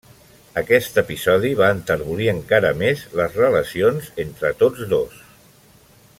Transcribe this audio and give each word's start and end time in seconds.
Aquest 0.61 0.95
episodi 1.01 1.51
va 1.59 1.67
enterbolir 1.73 2.31
encara 2.33 2.73
més 2.81 3.05
les 3.21 3.37
relacions 3.43 4.09
entre 4.25 4.53
tots 4.65 4.91
dos. 4.97 5.21